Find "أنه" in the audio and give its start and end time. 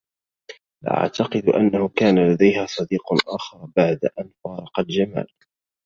1.49-1.89